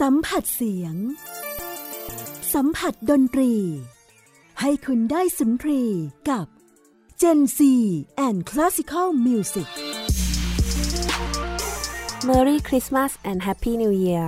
[0.00, 0.94] สัมผัสเสียง
[2.54, 3.54] สัมผัสดนตรี
[4.60, 5.82] ให้คุณได้สุนทรี
[6.30, 6.46] กับ
[7.20, 7.58] Gen C
[8.26, 9.68] and Classical Music
[12.28, 14.26] Merry Christmas and Happy New Year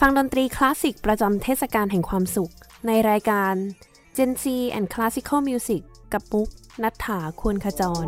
[0.00, 2.52] ฟังดนตรีคลาสสิกประจำเทศกาลแห่งความสุข
[2.86, 3.54] ในรายการ
[4.16, 4.44] Gen C
[4.76, 5.82] and Classical Music
[6.12, 6.48] กับมุก
[6.82, 8.06] นัฐถาควรขจร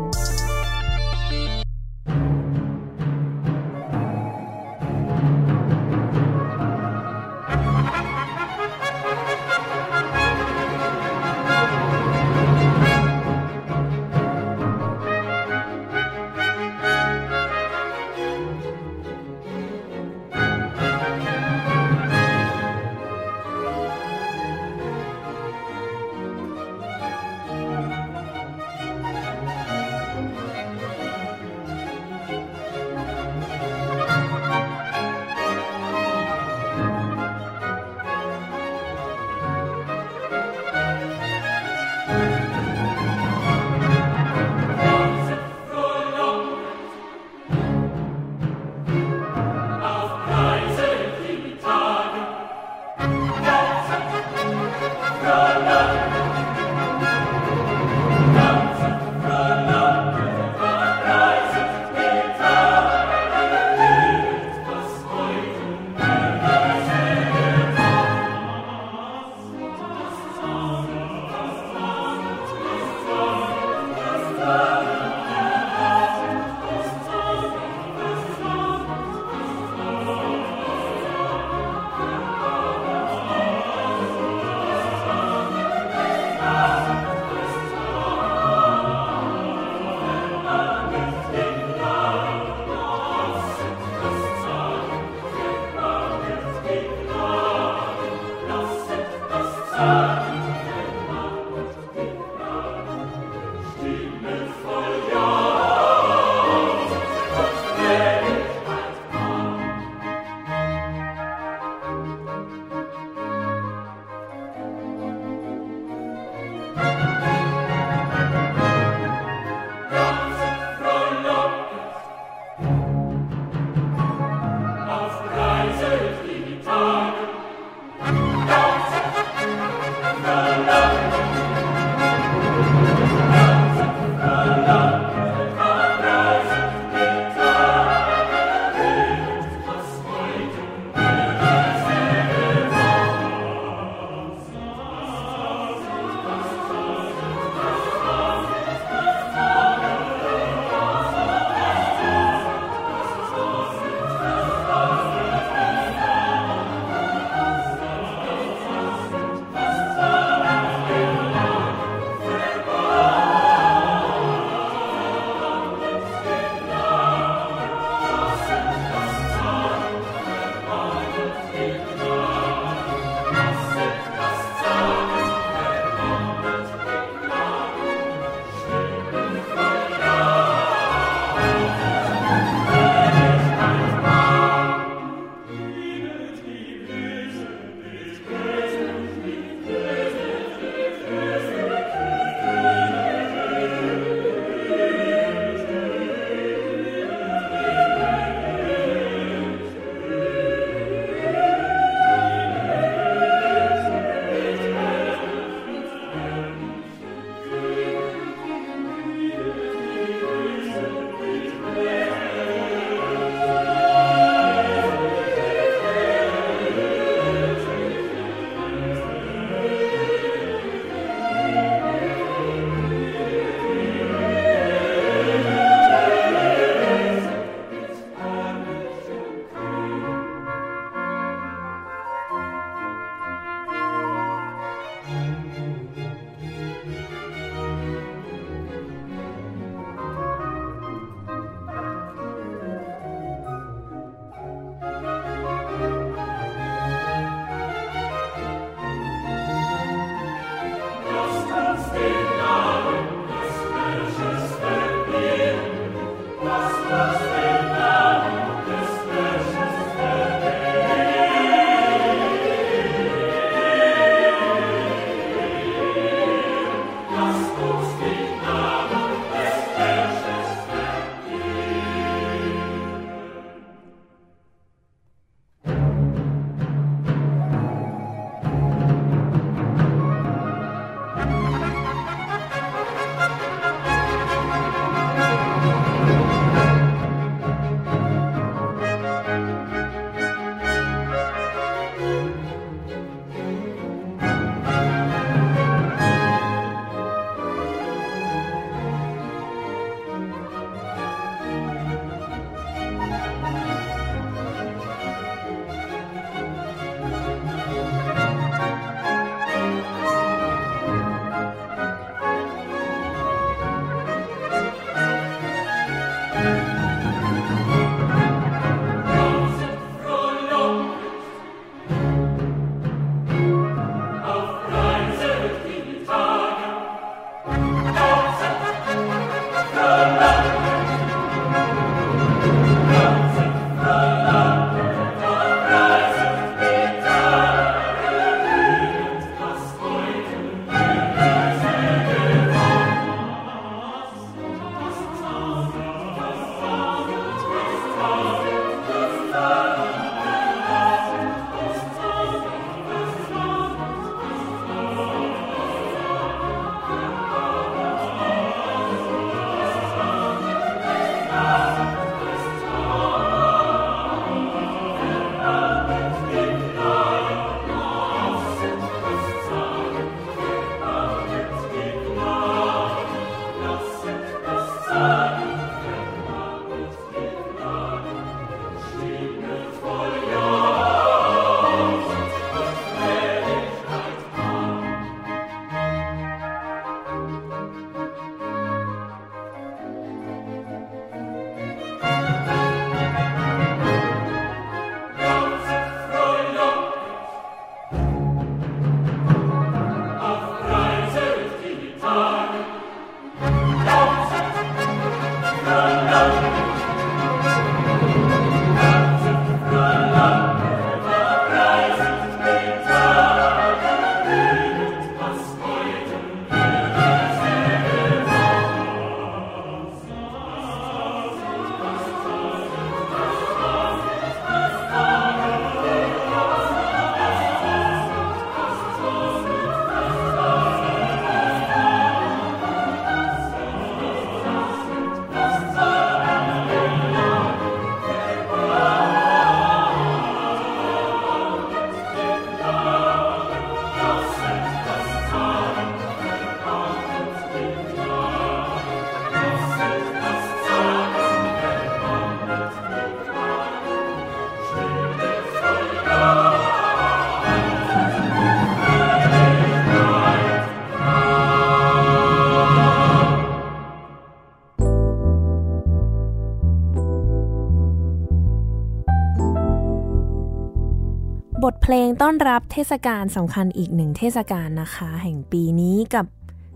[472.23, 476.25] ต้อนรับเทศกาลสำคัญอีกหนึ่งเทศกาลนะคะ แห่งปีนี้กับ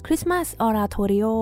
[0.06, 1.36] Christmas Oratorio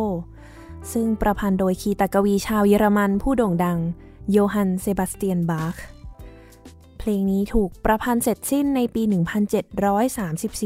[0.91, 3.79] ซึ่งประพันธ์โดยคีตกวีชาวเยอรมันผู้โด่งดัง
[4.31, 5.75] โยฮันเซบาสเตียนบาค
[6.99, 9.01] เพลงนี้ถูกประพันธ์เสร็จสิ้นในปี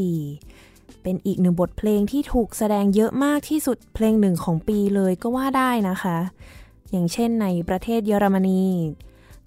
[0.09, 6.17] 1734 เป็นอีกหนึ่งบทเพลงที่ถูกแสดงเยอะมากที่สุดเพลงหนึ่งของปีเลยก็ว่าได้นะคะ
[6.91, 8.63] อย่างเช่นในประเทศเยอรมนี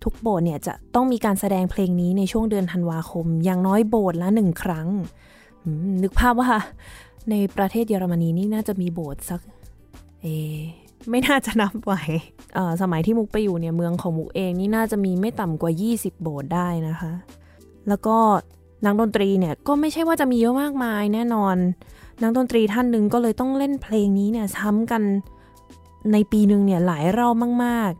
[0.06, 4.88] ทุกโบสถ์เนี่ยจะต้องมีการแสดงเพลงนี้ในช่วงเดือนธันวาคม อย่างน้อยโบสถ์ละหนึ่งครั้ง
[6.02, 6.50] นึกภาพว่า
[7.30, 9.40] ในประเทศเยอรมนีนี่น่าจะมีโบสถ์สัก
[10.22, 10.26] เอ
[11.10, 11.92] ไม่น่าจะนับไหว
[12.82, 17.12] สมัยที่มุกไปอยู่เนี่ยเมืองของมุกเองนี่น่าจะมีไม่ต่ำกว่า 20 โบสถ์ได้นะคะ
[17.88, 18.16] แล้วก็
[18.84, 21.56] นักดนตรีเนี่ยก็ไม่ใช่ว่าจะมีเยอะมากมายแน่นอน
[22.22, 25.02] นักดนตรีท่านหนึ่งก็เลยต้องเล่นเพลงนี้เนี่ยซ้ำกัน
[26.12, 27.34] ในปีหนึ่งเนี่ยหลายรอบ
[27.64, 27.92] มาก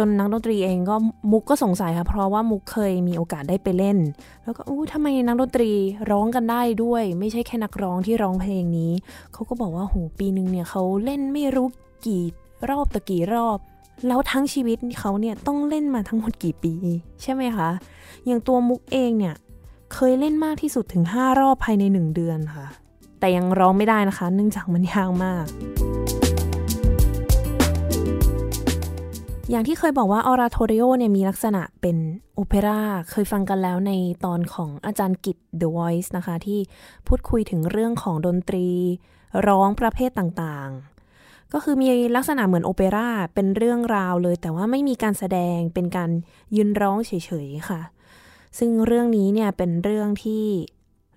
[0.00, 0.96] จนนักดนตรีเองก็
[1.32, 3.98] มุกก็สงสัยค่ะเพราะว่ามุกเคยมีโอกาสได้ไปเล่น
[4.44, 5.70] แล้วก็อู้ทำไมนักดนตรี
[6.10, 8.92] ร้องกันได้ด้วย ไม่ใช่แค่นักร้องที่ร้องเพลงนี้
[9.32, 11.68] เขาก็บอกว่าโหปีหนึ่งเนี่ยเขาเล่นไม่รู้
[12.06, 12.24] กี่
[12.70, 13.58] รอบตะกี่รอบ
[14.06, 16.74] แล้วทั้งชีวิตเขาเนี่ยต้องเล่นมาทั้งหมดกี่ปี
[17.22, 17.68] ใช่ไหมคะ
[18.26, 19.34] อย่างตัวมุกเองเนี่ย
[19.94, 22.66] เคยเล่นมากที่สุดถึง 5 รอบภายใน 1 เดือนค่ะ
[23.20, 25.44] แต่ยังร้องไม่ได้นะคะ เนื่องจากมันยากมาก
[29.50, 31.96] อย่างที่เคยบอกว่าออราโทริโอเนี่ยมีลักษณะเป็น
[32.34, 32.80] โอเปร่า
[33.10, 33.92] เคยฟังกันแล้วใน
[34.24, 36.60] ตอนของอาจารย์กิต The Voice นะคะ ที่
[37.06, 38.68] พูดคุยถึงเรื่องของดนตรี
[39.46, 46.10] ร้องประเภทต่างๆ ก็คือมีลักษณะเหมือนโอเปร่าเป็นเรื่องราวเลย แต่ว่าไม่มีการแสดงเป็นการ
[46.56, 47.12] ยืนร้องเฉ
[47.46, 47.80] ยๆค่ะ
[48.58, 50.44] ซึ่งเรื่องนี้เนี่ยเป็นเรื่องที่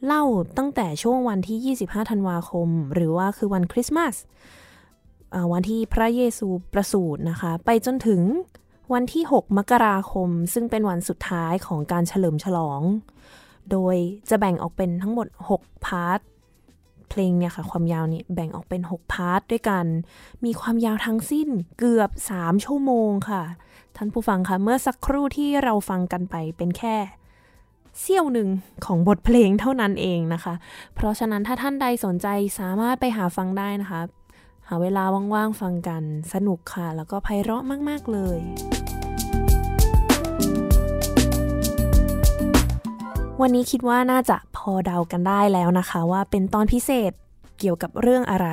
[0.06, 0.24] เล่า
[0.58, 4.16] ตั้งแต่ช่วงวันที่ 25 ธันวาคม หรือว่าคือวันคริสต์มาส
[5.54, 8.22] วันที่พระเยซูประสูตินะคะ ไปจนถึง
[8.94, 12.82] วันที่ 6 มกราคม ซึ่งเป็นวันสุดท้ายของการเฉลิมฉลอง
[13.72, 13.96] โดย
[14.30, 16.20] จะแบ่งออกเป็นทั้งหมด 6 part
[17.10, 19.86] เพลงเนี่ยค่ะ ความยาวนี่แบ่งออกเป็น 6 part ด้วยกัน
[20.46, 21.50] มีความยาวทั้งสิ้น
[21.80, 23.44] เกือบ 3 ชั่วโมงค่ะ
[23.98, 26.96] ท่านผู้ฟังคะ เมื่อสักครู่ที่เราฟังกันไปเป็นแค่
[28.00, 28.50] เสี้ยวหนึ่ง
[28.86, 30.54] ของบทเพลงเท่านั้นเองนะคะ
[30.96, 32.28] เพราะฉะนั้นถ้าท่านใดสนใจ
[32.60, 34.02] สามารถไปหาฟังได้นะคะ
[34.70, 35.04] หาเวลา
[35.34, 36.04] ว่างๆฟังกัน
[36.34, 38.40] สนุกค่ะ แล้วก็ไพเราะมาก ๆ เลย
[43.42, 47.12] วันนี้คิดว่าน่าจะพอเดากันได้แล้วนะคะ ว่าเป็นตอนพิเศษ
[47.60, 48.50] เกี่ยวกับเรื่องอะไร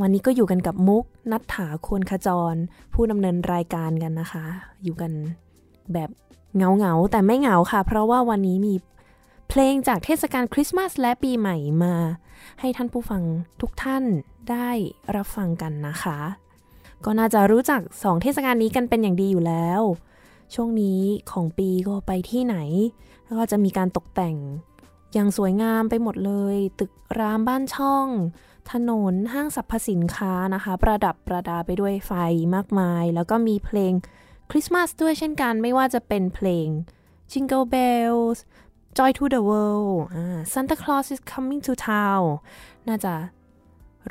[0.00, 2.54] วันนี้ก็อยู่กันกับมุกนัทถาควรขจร
[2.92, 4.44] ผู้ดำเนินรายการกันนะคะ
[4.82, 5.12] อยู่กัน
[5.92, 6.10] แบบ
[6.56, 8.74] เงาเงาแต่ไม่เหงาค่ะ เพราะว่าวันนี้มี
[9.48, 11.94] เพลงจากเทศกาลคริสต์มาสและปีใหม่มา
[12.60, 13.22] ให้ท่านผู้ฟัง
[13.60, 14.04] ทุกท่าน
[14.50, 14.70] ได้
[15.16, 16.18] รับฟังกันนะคะ
[17.04, 19.82] ก็น่าจะรู้จักสองเทศกาลนี้กันเป็นอย่างดีอยู่แล้ว
[20.54, 21.00] ช่วงนี้
[21.32, 22.56] ของปีก็ไปที่ไหน
[23.24, 24.36] แล้วก็จะมีการตกแต่ง
[25.14, 28.08] อย่างสวยงามไปหมดเลย ตึกรามบ้านช่อง
[28.72, 32.12] ถนนห้างสรรพสินค้านะคะ ประดับประดาไปด้วยไฟ
[32.54, 33.92] มากมาย แล้วก็มีเพลง
[34.50, 36.68] คริสต์มาสด้วยเช่นกันไม่ว่าจะเป็นเพลง
[37.32, 38.38] Jingle Bells
[38.96, 39.98] Joy to the World
[40.52, 42.26] Santa Claus is coming to town
[42.88, 43.14] น่าจะ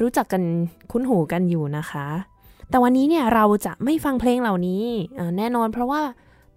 [0.01, 0.43] รู้จักกัน
[0.91, 2.07] คุ้นหูกันอยู่นะคะ
[2.69, 4.83] แต่วันนี้เนี่ยเราจะไม่ฟังเพลงเหล่านี้
[5.37, 6.01] แน่นอนเพราะว่า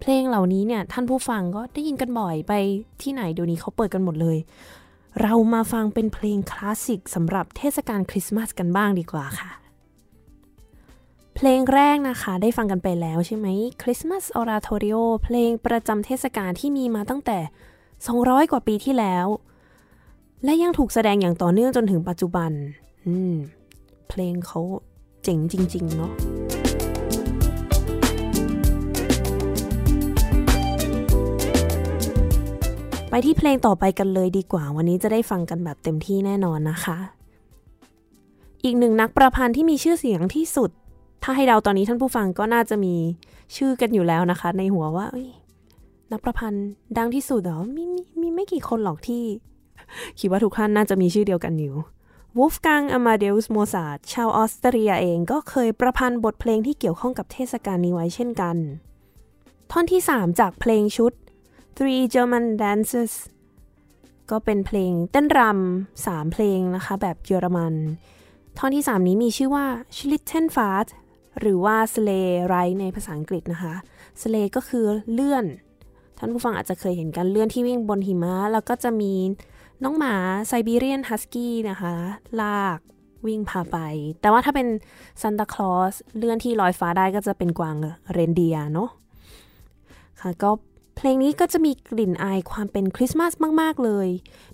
[0.01, 2.53] เพลงเหล่านี้เนี่ยท่านผู้ฟังก็ได้ยินกันบ่อยไป
[3.01, 4.37] ที่ไหนเดี๋ยวนี้เขาเปิดกันหมดเลย
[5.21, 9.51] เรามาฟังเป็นเพลงคลาสสิกสำหรับเทศกาลคริสต์มาสกันบ้างดีกว่าค่ะ
[11.35, 13.47] เพลงแรกนะคะได้ฟังกันไปแล้วใช่ไหม
[13.81, 17.39] Christmas Oratorio เพลงประจำเทศกาลที่มีมาตั้งแต่
[17.95, 19.27] 200 กว่าปีที่แล้ว
[20.43, 22.51] และยังถูกแสดงอย่างต่อเนื่องจนถึงปัจจุบัน
[24.09, 24.59] เพลงเขา
[25.23, 26.11] เจ๋งจริง ๆ เนาะ
[33.09, 36.97] ไปที่เพลงต่อไปกันเลยดีกว่า วันนี้จะได้ฟังกันแบบเต็มที่แน่นอนนะคะ
[38.63, 40.69] อีกหนึ่งนักประพันธ์ที่มีชื่อเสียงที่สุด
[41.23, 42.95] ถ้าให้เราตอนนี้ท่านผู้ฟังก็น่าจะมี
[43.55, 45.05] ชื่อกันอยู่แล้วนะคะ ในหัวว่า
[46.11, 46.65] นักประพันธ์
[46.97, 49.21] ดังที่สุดเหรอมีมีมีไม่กี่คนหรอกที่
[50.19, 51.75] คิดว่าทุกท่านน่าจะมีชื่อเดียวกันอยู่
[52.37, 58.55] วูฟกังอมาเดอุสโมซาชาวออสเตรียเองก็เคยประพันธ์บทเพลงที่เกี่ยวข้องกับเทศกาลนี้ไว้เช่นกัน
[59.71, 61.13] ท่อนที่ 3 จากเพลงชุด
[61.77, 63.13] Three German Dances
[64.29, 67.73] ก็เป็นเพลงเต้นรำสามเพลงนะคะ แบบเยอรมัน
[68.57, 70.87] ท่อนที่ 3 นี้มีชื่อว่า Schlitten Fahrt
[71.39, 73.73] หรือว่า Sleigh Ride ในภาษาอังกฤษนะคะ
[74.21, 75.45] Sleigh ก็คือเลื่อน
[76.17, 79.13] ท่านผู้ฟังอาจจะเคยเห็นกันเลื่อนที่วิ่งบนหิมะ แล้วก็จะมี
[79.83, 80.15] น้องหมา
[80.47, 81.95] ไซบีเรียนฮัสกี้นะคะ
[82.41, 82.79] ลาก
[83.25, 83.77] วิ่งพาไป
[84.21, 84.67] แต่ว่าถ้าเป็น
[85.21, 87.75] ซันตาคลอสเลื่อนที่ลอยฟ้าได้ก็จะเป็นกวาง
[88.11, 88.89] เรนเดียเนาะ
[90.21, 90.51] ค่ะก็
[90.95, 94.07] เพลงนี้ก็จะมีกลิ่นอายความเป็นคริสต์มาสมาก ๆ เลย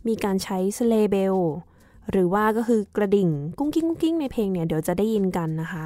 [0.07, 1.35] มีการใช้ sleigh bell
[2.11, 3.29] หรือว่าก็คือกระดิ่ง
[3.59, 5.85] กุ้งกิ้งกุ้งกิ้งในเพลงเนี่ยเดี๋ยวจะได้ยินกันนะคะ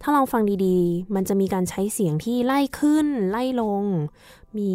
[0.00, 3.84] ถ้าลองฟังดีๆ มันจะมีการใช้เสียงที่ไล่ขึ้น ไล่ลง
[4.58, 4.70] มี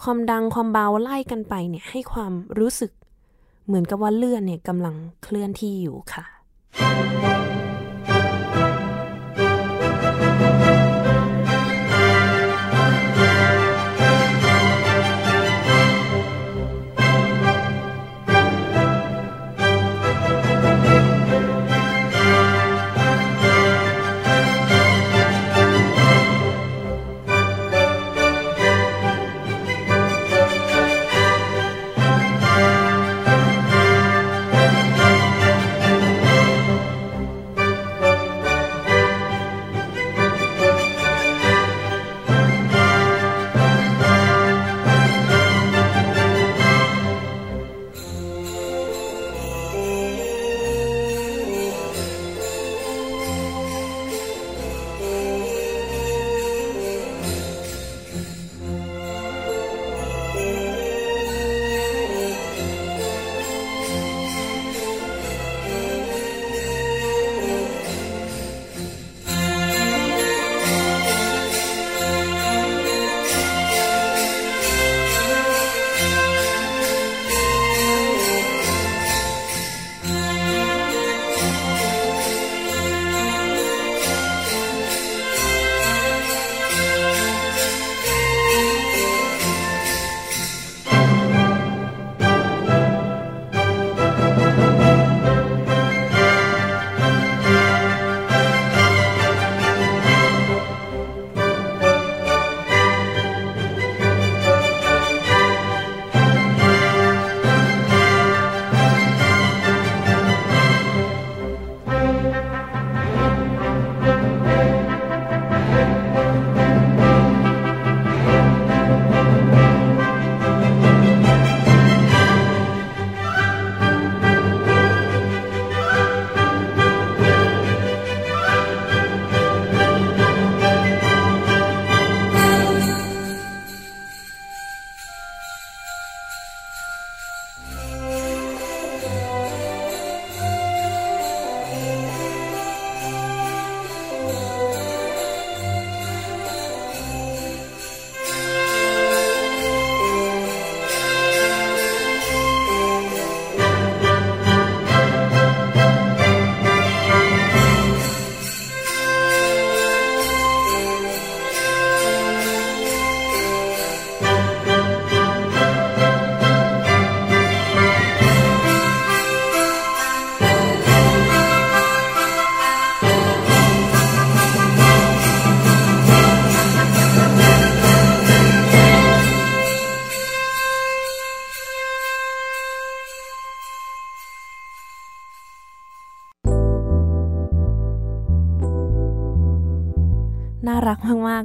[0.00, 2.90] ความดังความเบาไล่กันไปเนี่ยให้ความรู้สึก
[3.68, 7.47] เหมือนกับว่าเลื่อนเนี่ยกำลังเคลื่อนที่อยู่ค่ะ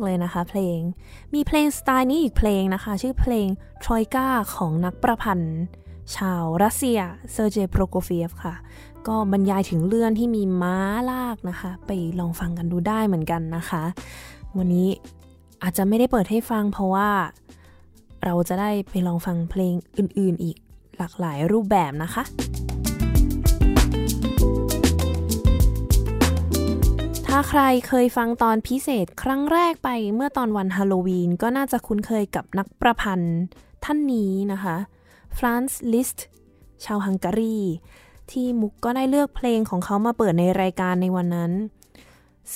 [0.06, 0.80] เลยนะคะ เพลง
[1.34, 3.48] มีเพลงสไตล์นี้อีกเพลงนะคะ ชื่อเพลง
[3.84, 5.58] ทรอยกาของนักประพันธ์
[6.16, 7.00] ชาวรัสเซีย
[7.32, 8.56] เซอร์เจโปรโกเฟียฟค่ะ
[9.08, 10.78] ก็บรรยายถึงเลื่อนที่มีม้า
[11.12, 13.84] ลากนะคะ ไปลองฟังกันดูได้เหมือนกันนะคะ
[14.58, 14.88] วันนี้
[15.64, 17.10] อาจจะไม่ได้เปิดให้ฟังเพราะว่า
[18.24, 20.58] เราจะได้ไปลองฟังเพลงอื่นๆอีก
[20.98, 22.24] หลากหลายรูปแบบนะคะ
[27.36, 33.38] ถ้าใครเคยฟังตอนพิเศษครั้งแรกไปเมื่อตอนวันฮาโลวีน ก็น่าจะคุ้นเคยกับนักประพันธ์
[33.86, 34.76] ท่านนี้นะคะ
[35.38, 36.26] ฟรานซ์ลิสต์
[36.86, 37.58] ชาวฮังการี
[38.32, 41.52] ที่มุกก็ได้เลือกเพลงของเขามาเปิดในรายการในวันนั้น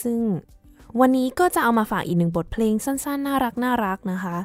[0.01, 0.19] ซึ่ง
[0.99, 4.37] วันนี้ก็จะเอามาฝากอีกหนึ่งบทเพลงสั้นๆ น่ารักน่ารักนะคะ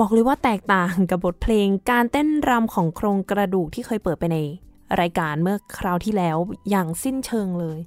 [0.00, 4.38] บอกเลยว่าแตกต่างกับบทเพลงการเต้นรำของโครงกระดูกที่เคยเปิดไปใน
[5.00, 6.36] รายการเมื่อคราวที่แล้ว
[6.70, 7.80] อย่างสิ้นเชิงเลย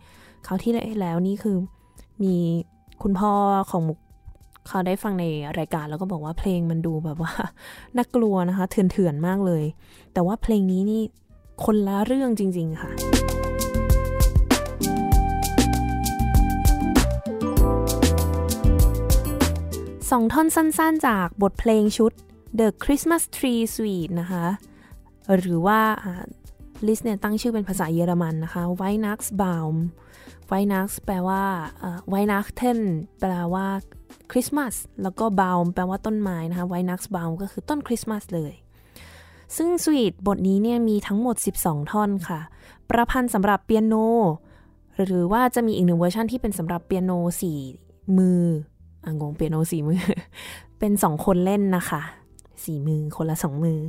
[0.46, 1.58] คราวที่แล้วนี่คือ
[2.24, 2.36] มี
[3.04, 3.32] คุณพ่อ
[3.72, 4.00] ของมุก
[4.68, 5.26] เขาได้ฟังใน
[5.60, 7.34] รายการแล้วก็บอกว่าเพลงมันดูแบบว่า
[7.96, 9.64] น่ากลัวนะคะเถื่อนๆมากเลย
[10.14, 11.02] แต่ว่าเพลงนี้นี่
[11.64, 12.92] คนละเรื่องจริง ๆ ค่ะ
[20.12, 22.12] สองท่อนสั้นๆ จากบทเพลงชุด
[22.60, 24.46] The Christmas Tree Suite นะคะ
[25.36, 25.80] หรือว่า
[26.88, 28.62] ลิสต์เนี่ยตั้งชื่อเป็นภาษาเยอรมันนะคะ
[30.52, 31.44] Weihnachtsbaum Weihnachts แปลว่า
[32.14, 32.80] Weihnachten
[33.20, 33.68] แปลว่า
[34.32, 38.54] คริสต์มาสแล้วก็ Baum แปลว่าต้นไม้นะคะ Weihnachtsbaum ก็คือต้นคริสต์มาสเลย
[39.58, 42.40] ซึ่งสวีทบทนี้เนี่ยมีทั้งหมด 12 ท่อนค่ะ
[42.90, 43.96] ประพันธ์สำหรับเปียโน
[45.06, 47.60] หรือว่าจะมีอีกหนึ่งเวอร์ชันที่เป็นสำหรับเปียโนสี่
[48.18, 48.44] มือ
[49.06, 50.02] อ่งงเปียโนสี่มือ
[50.80, 52.02] เป็นสองคนเล่นนะคะ
[52.66, 53.80] สี่มือคนละสองมือ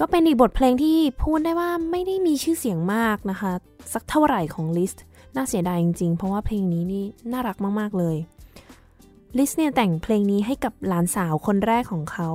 [0.00, 3.52] ก็เป็นอีกบทเพลงที่พูดได้ว่าไม่ได้มีชื่อเสียงมากนะคะ
[3.92, 5.04] สักเท่าไหร่ของลิสต์
[5.36, 8.16] น่าเสียดายจริงๆ เพราะว่าเพลงนี้นี่น่ารักมากๆเลย
[9.38, 12.30] ลิสเนี่ยแต่งเพลงนี้ให้กับหลานสาวคนแรกของเขา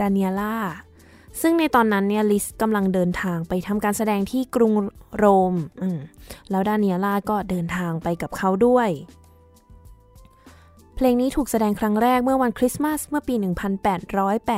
[0.00, 0.56] ดานิเอล่า
[1.40, 4.72] ซึ่งในตอนนั้นเนี่ยลิสกำลังเดินทางไปทำการแสดงที่กรุง
[5.16, 5.54] โรม
[6.50, 8.88] แล้วดานิเอล่าก็เดินทางไปกับเขาด้วย
[10.96, 13.34] เพลงนี้ถูกแสดงครั้งแรกเมื่อวันคริสต์มาสเมื่อปี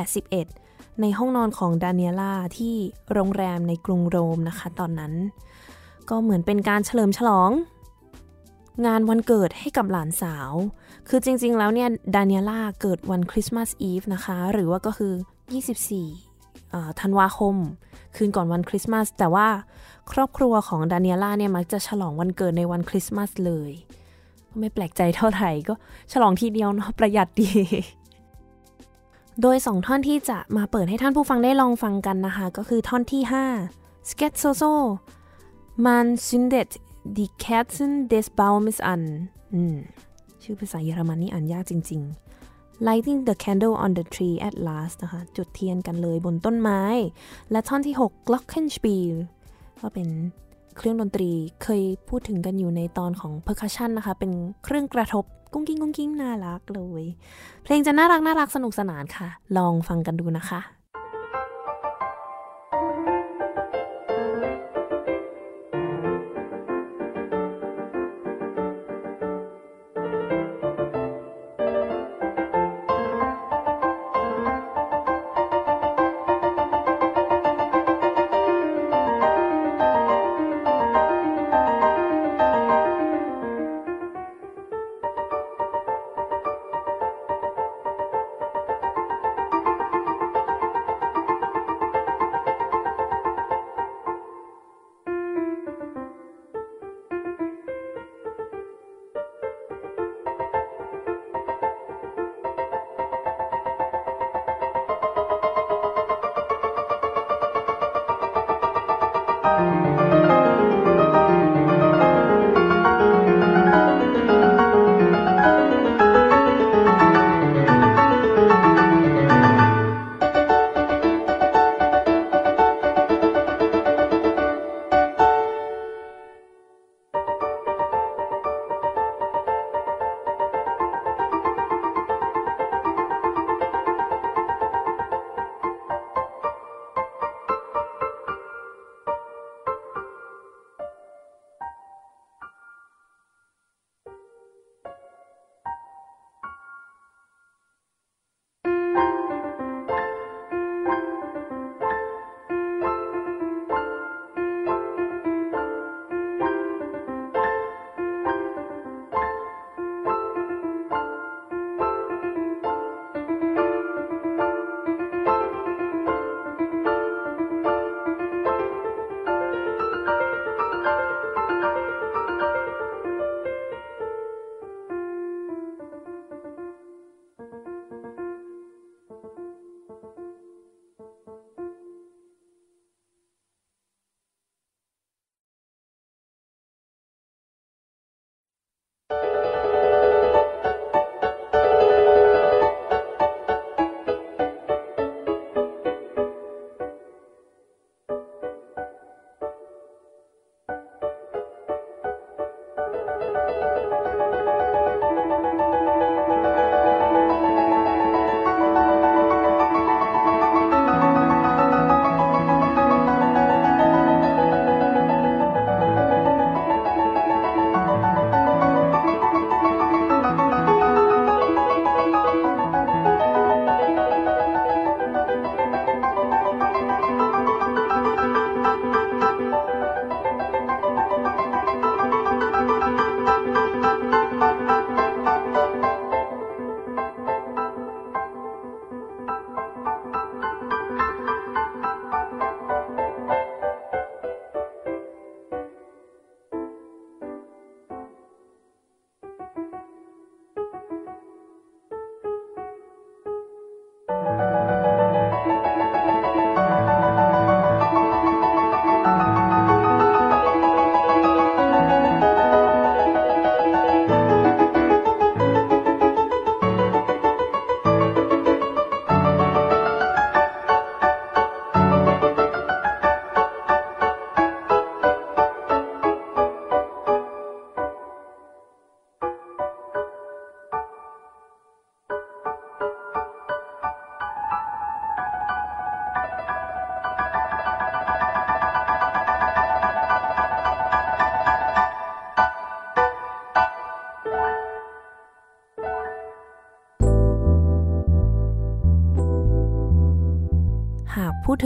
[0.09, 2.75] 1881 ในห้องนอนของดานิเอล่าที่
[3.13, 5.13] โรงแรมในกรุงโรมนะคะ ตอนนั้น
[6.09, 7.51] ก็เหมือนเป็นการเฉลิมฉลอง
[8.85, 10.51] งานวันเกิดให้กับหลานสาว
[11.07, 15.13] คือจริงๆ แล้วเนี่ยดานิเอล่าเกิดวันคริสต์มาสอีฟนะคะ หรือว่าก็คือ
[16.25, 17.55] 24ธันวาคม
[18.15, 19.47] คืนก่อนวันคริสต์มาส แต่ว่า
[20.11, 23.71] ครอบครัวของดานิเอล่าเนี่ยมักจะฉลองวันเกิดในวันคริสต์มาสเลย
[24.59, 25.73] ไม่แปลกใจเท่าไหร่ก็
[26.11, 27.51] ฉลองทีเดียวเนาะประหยัดดี
[29.41, 33.21] โดยสองท่อนที่จะมาเปิดให้ท่านผู้ฟังได้ลองฟังกันนะคะ ก็คือท่อนที่
[33.65, 34.73] 5 Sket so so
[35.85, 36.71] Man zündet
[37.15, 39.03] die Kerzen des Baumes an
[40.43, 42.01] ชื่อภาษาเยอรมันนี่อ่านยากจริง
[42.43, 46.81] ๆ Lighting the candle on the tree at last นะคะ จุดเทียนกันเลยบนต้นไม้
[47.51, 49.15] และท่อนที่ 6 Glockenspiel
[49.81, 50.09] ก็เป็น
[50.77, 51.31] เครื่องดนตรี
[51.63, 54.31] เคยพูดถึงกันอยู่ในตอนของ percussion นะคะ เป็น
[54.63, 57.03] เครื่องกระทบกุ้งกิ้งกุ้งกิ้งน่ารักเลย
[57.63, 60.76] เพลงจะน่ารักน่ารักสนุกสนานค่ะ ลองฟังกันดูนะคะ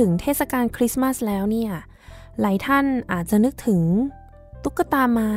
[0.02, 1.72] ถึงเทศกาลคริสต์มาสแล้วเนี่ย
[2.42, 3.82] หลายท่านอาจจะนึกถึง
[4.64, 5.36] ตุ๊กตาไม้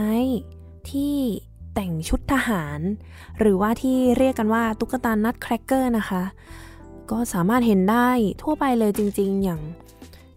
[0.91, 1.15] ที่
[1.75, 2.81] แต่งชุดทหาร
[3.39, 6.23] หรือว่าที่เรียกกันว่าตุ๊กตา nutcracker นะคะ
[7.11, 8.11] ก็สามารถเห็นได้
[8.43, 9.61] ทั่วไปเลยจริงๆ อย่าง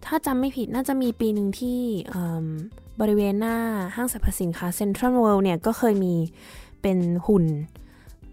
[0.04, 1.80] ถ้าจำไม่ผิดน่าจะมีปีหนึ่งที่
[3.00, 3.56] บริเวณหน้า
[3.94, 6.14] ห้างสรรพสินค้าเซ็นทรัลเวิลด์เนี่ยก็เคยมี
[6.82, 7.44] เป็นหุ่น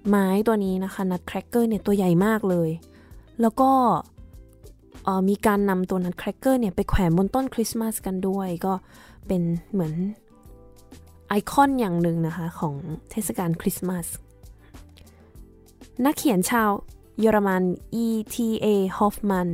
[0.08, 2.70] ไม้ตัวนี้นะคะ nutcracker เนี่ยตัวใหญ่มากเลย
[3.42, 3.72] แล้วก็
[5.30, 8.74] มีการนำตัว nutcracker เนี่ยไปแขวนบนต้นคริสต์มาสกันด้วย ก็
[9.28, 9.42] เป็น
[9.72, 9.94] เหมือน
[11.28, 12.76] ไอคอนอย่างหนึ่งนะคะของ
[13.12, 14.06] เทศกาลคริสต์มาส
[16.06, 16.70] นักเขียนชาว
[17.20, 17.64] เยอรมัน
[18.04, 18.66] E.T.A.
[18.98, 19.50] Hoffman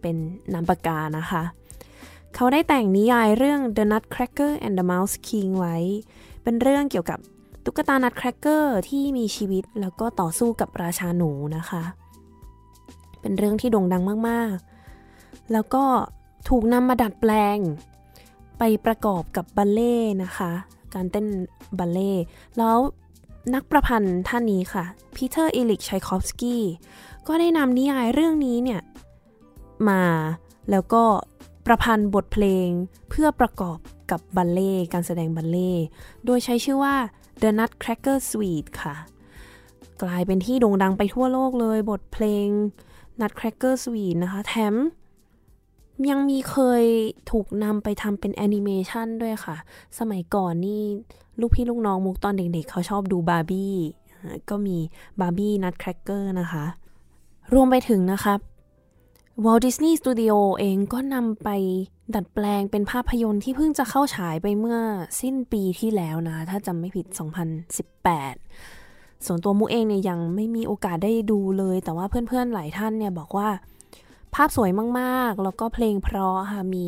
[0.00, 0.16] เป็น
[0.52, 1.42] นามปากกานะคะ
[2.34, 5.76] เขาได้แต่งนิยายเรื่อง The Nutcracker and the Mouse King ไว้
[6.42, 7.18] เป็นเรื่องเกี่ยวกับ
[7.64, 11.82] ตุ๊กตา nutcracker ที่มีชีวิตแล้วก็ต่อสู้กับราชาหนูนะคะ
[13.20, 14.56] เป็นเรื่องที่โด่งดังมาก
[15.52, 15.84] แล้วก็
[16.48, 17.58] ถูกนำมาดัดแปลง
[18.58, 20.52] ไปประกอบกับบัลเล่นะคะ
[20.94, 21.26] การเต้น
[21.78, 22.12] บัลเล่
[22.58, 22.76] แล้ว
[23.54, 26.64] นักประพันธ์ท่านนี้ค่ะพีเตอร์อิลิกชัยคอฟสกี้
[27.26, 28.80] ก็ได้นำนิยายเรื่องนี้เนี่ย
[29.88, 30.02] มา
[30.70, 31.04] แล้วก็
[31.66, 32.68] ประพันธ์บทเพลง
[33.08, 33.78] เพื่อประกอบ
[34.10, 35.72] กับบัลเล่การแสดงบัลเล่
[36.24, 36.96] โดยใช้ชื่อว่า
[37.42, 38.94] The Nutcracker Suite ค่ะ
[40.02, 42.46] กลายเป็นที่โด่งดังไปทั่วโลกเลยบทเพลง
[43.20, 44.74] Nutcracker Suite นะคะ แถม
[46.10, 46.84] ยังมีเคย
[47.30, 49.56] ถูกนำไปทำเป็นแอนิเมชันด้วยค่ะ
[49.98, 50.82] สมัยก่อนนี่
[51.40, 53.74] ลูกพี่ลูกน้องมุกตอนเด็กๆ เขาชอบดูบาร์บี้
[54.50, 54.76] ก็มี
[55.20, 56.64] บาร์บี้ Nutcracker นะคะ
[57.54, 58.40] รวมไปถึงนะครับ
[59.44, 61.48] Walt Disney Studio เองก็นำไป
[62.14, 64.78] ดัดแปลงเป็นภาพยนตร์ที่เพิ่งจะเข้าฉายไปเมื่อ
[65.20, 67.06] สิ้นปีที่แล้วนะ ถ้าจำไม่ผิด
[68.36, 74.70] 2018 ส่วนตัวมุกเองเนี่ยยังไม่มีโอกาสได้ดูเลย แต่ว่าเพื่อนๆหลายท่านเนี่ยบอกว่าภาพสวย
[75.00, 76.86] มากๆ แล้วก็เพลงเพราะค่ะ มี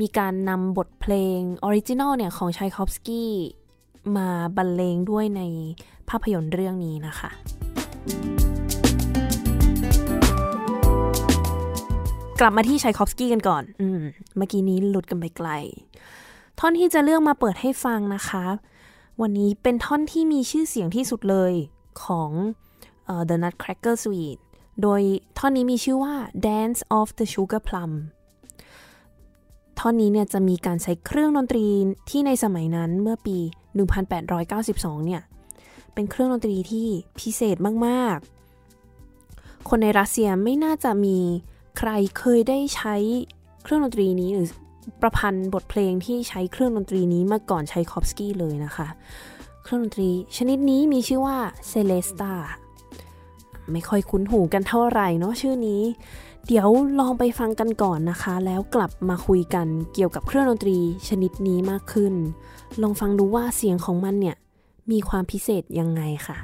[0.00, 3.30] มีการนำบทเพลง original เนี่ยของชัยคอฟสกี้
[4.16, 5.42] มาบรรเลงด้วยใน
[6.08, 7.30] ภาพยนตร์เรื่องนี้นะคะ
[12.40, 14.00] กลับมาที่ชัยคอฟสกี้กันก่อน อืม
[14.36, 15.50] เมื่อกี้นี้หลุดกันไปไกล
[16.58, 18.44] ท่อนที่จะเลือกมาเปิดให้ฟังนะคะ
[19.20, 21.52] วันนี้เป็นท่อนที่มีชื่อเสียงที่สุดเลย
[22.04, 22.30] ของ
[23.12, 24.42] uh, The Nutcracker Suite
[24.82, 25.00] โดย
[25.38, 26.14] ท่อนนี้มีชื่อว่า
[26.46, 27.92] Dance of the Sugar Plum
[29.78, 31.66] ท่อนนี้เนี่ยจะมีการใช้เครื่องดนตรี
[32.10, 33.38] ที่ในสมัยนั้นเมื่อปี
[34.22, 35.22] 1892 เนี่ย
[35.94, 36.86] เป็นเครื่องดนตรีที่
[37.18, 38.18] พิเศษมาก
[38.92, 41.18] ๆ คนในรัสเซียไม่น่าจะมี
[41.78, 42.94] ใครเคยได้ใช้
[43.62, 44.48] เครื่องดนตรีนี้หรือ
[45.02, 48.88] ประพันธ์บทเพลงที่ใช้เครื่องดนตรีนี้มาก่อนชัยคอฟสกี้เลยนะคะ
[49.64, 51.38] เครื่องดนตรีชนิดนี้มีชื่อว่า
[51.68, 52.32] เซเลสตา
[53.72, 55.82] ไม่ค่อยคุ้นหูกันเท่าไหร่เนาะชื่อนี้
[56.46, 56.68] เดี๋ยว
[57.00, 60.78] ลองไปฟังกันก่อนนะคะ แล้วกลับมาคุยกันเกี่ยวกับเครื่องดนตรี
[61.08, 62.14] ชนิดนี้มากขึ้น
[62.82, 64.36] ลองฟังดูว่าเสียงของมันเนี่ย
[64.90, 66.38] มีความพิเศษยังไงค่ะ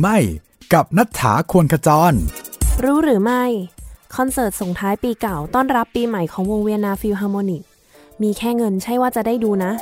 [0.00, 0.18] รู้หรือไม่
[0.74, 2.14] กับนัฐาควรขจร
[2.84, 3.44] รู้หรือไม่
[4.16, 7.62] คอนเสิร์ตส่งท้ายปีเก่าต้อนรับปีใหม่ของวงเวียนนาฟิลฮาร์โมนิก
[8.22, 9.72] มีแค่เงินใช่ว่าจะได้ดูนะ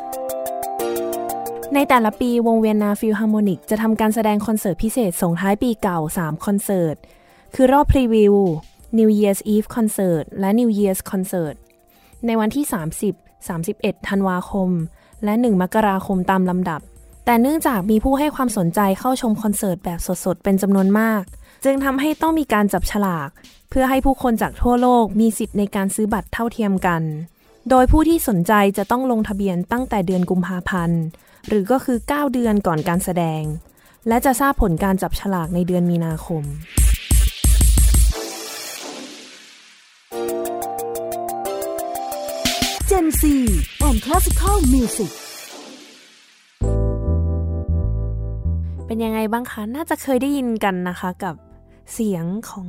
[1.75, 6.97] ในแต่ละปีวงเวียนนาฟิลฮาร์โมนิกจะทำการแสดงคอนเสิร์ตพิเศษส่งท้ายปีเก่า 3 คอนเสิร์ต
[7.55, 8.35] คือรอบ preview
[8.99, 11.55] New Year's Eve Concert และ New Year's Concert
[12.27, 12.65] ในวันที่
[13.13, 14.71] 30 31 ธันวาคม
[15.25, 16.81] และ 1 มกราคมตามลำดับ
[17.31, 21.23] แต่เนื่องจากมีผู้ให้ความสนใจเข้าชมคอนเสิร์ตแบบสดๆ เป็นจำนวนมาก
[21.65, 23.29] จึงทำให้ต้องมีการจับฉลาก
[23.71, 27.03] เพื่อให้ผู้คนจากทั่วโลกมีสิทธิ์ในการซื้อบัตรเท่าเทียมกัน
[27.71, 31.01] โดยผู้ที่สนใจจะต้องลงทะเบียนตั้งแต่เดือนกุมภาพันธ์
[31.49, 33.43] หรือก็คือ 9 เดือนก่อนการแสดง
[34.09, 36.43] และจะทราบผลการจับฉลากในเดือนมีนาคม
[42.91, 43.23] Gen C
[43.87, 45.13] and Classical Music
[48.91, 51.35] เป็นยังไงบ้างคะ น่าจะเคยได้ยินกันนะคะกับ
[51.93, 52.69] เสียงของ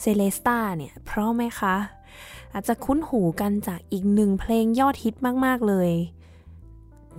[0.00, 1.74] เซเลสตาเนี่ย เพราะไหมคะ
[2.52, 5.90] อาจจะคุ้นหูกันจากอีกหนึ่งเพลงยอดฮิตมาก ๆ เลย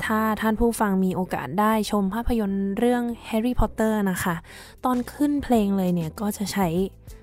[0.03, 4.35] ถ้าท่านผู้ฟังมีโอกาสได้ชมภาพยนตร์เรื่อง Harry Potter นะคะ
[4.85, 6.67] ตอนขึ้นเพลงเลยเนี่ย ก็จะใช้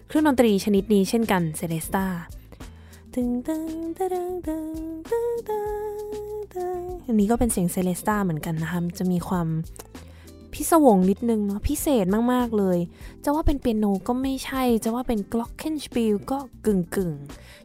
[0.09, 2.07] เครื่องดนตรีชนิดนี้เช่นกันเซเลสตา
[3.15, 3.67] ตึงตึง
[3.99, 4.67] ตึงตึง
[5.09, 9.49] ตึงตึงตึงอันนี้ก็เป็นเสียงเซเลสตาเหมือนกันนะคะ จะมีความ
[10.55, 12.79] พิศวงนิดนึงเนาะพิเศษมาก ๆ เลย
[13.25, 17.13] จะว่าเป็นเปียโนก็ไม่ใช่ จะว่าเป็นกล็อกเคนสปิลก็กึ่งกึ่ง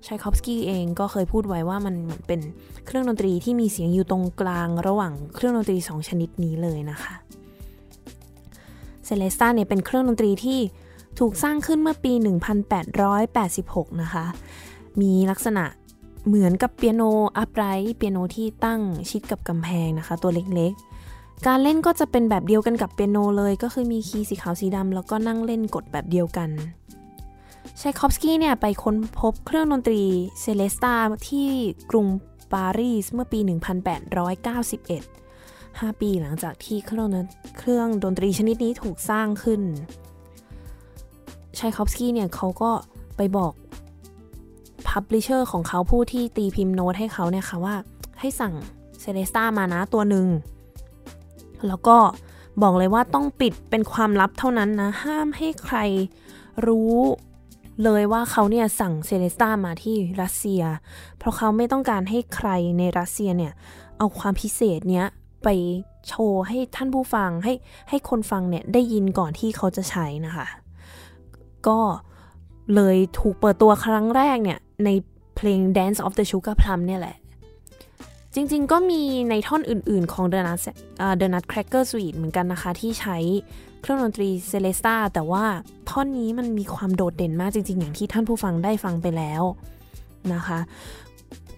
[0.06, 2.41] ชัยคอฟสกี้เองก็เคยพูดไว้ว่ามันเหมือนเป็น
[2.86, 7.13] เครื่องดนตรีที่มีเสียงอยู่ตรงกลางระหว่างเครื่องดนตรี 2 ชนิดนี้เลยนะคะ
[9.06, 10.60] เซเลสตาเนี่ยเป็นเครื่องดนตรีที่
[11.19, 12.13] ถูกสร้างขึ้นเมื่อปี
[13.28, 14.26] 1886 นะคะ
[15.02, 15.63] มีลักษณะ
[16.28, 17.04] เหมือนกับเปียโน
[17.38, 20.95] upright เปียโนที่ตั้งชิดกับกำแพงนะคะ ตัวเล็กๆ
[21.48, 26.50] การเล่นก็จะเป็นแบบเดียวกันกับเปียโนเลยก็คือมีคีย์สีขาวสีดำแล้วก็นั่งเล่นกดแบบเดียวกัน
[27.82, 30.02] ชัยคอฟสกี้เนี่ยไปค้นพบเครื่องดนตรี
[30.41, 30.95] เซเลสตา
[31.30, 31.50] ที่
[31.91, 32.08] กรุง
[32.54, 33.39] ปารีสเมื่อปี
[35.06, 35.19] 1891
[35.89, 37.10] 5 ปีหลังจากที่เครื่อง
[37.58, 39.62] เครื่องดนตรีชนิดนี้ถูกสร้างขึ้น
[41.60, 42.71] ชัยคอฟสกี้เนี่ยเขาก็
[43.17, 43.54] ไปบอก
[44.88, 47.76] publisher ของเขาผู้ที่ตีพิมพ์โน้ตให้เขาเนี่ยค่ะว่า
[48.19, 48.54] ให้สั่ง
[49.02, 50.28] เซเลสตามานะตัวหนึ่ง
[51.68, 51.98] แล้วก็
[52.62, 55.78] บอกเลยว่าต้องปิดเป็นความลับเท่านั้นนะ ห้ามให้ใคร
[56.68, 56.96] รู้
[57.84, 60.63] เลยว่าเขาเนี่ยสั่งเซเลสตามาที่รัสเซีย
[61.18, 63.54] เพราะเขาไม่ต้องการให้ใครในรัสเซียเนี่ย
[63.98, 65.06] เอาความพิเศษเนี้ย
[65.44, 65.48] ไป
[66.08, 67.54] โชว์ให้ท่านผู้ฟังให้
[67.89, 70.48] ให้คนฟังเนี่ยได้ยินก่อนที่เขาจะใช้นะคะ
[71.68, 71.80] ก็
[72.76, 74.89] เลยถูกเปิดตัวครั้งแรกเนี่ย ใน
[75.36, 77.15] เพลง Dance of the Sugar Plum เนี่ยแหละ
[78.36, 80.60] จริงๆ ก็มีในท่อนอื่นๆ ของ The Nut
[81.19, 83.17] The Nutcracker Suite เหมือนกันนะคะ ที่ใช้
[83.82, 85.45] เครื่องดนตรีเซเลสตาแต่ว่า
[85.89, 89.43] ท่อนนี้มันมีความโดดเด่นมากจริง ๆ อย่างที่ท่านผู้ฟังได้ฟังไปแล้ว
[90.34, 90.60] นะคะ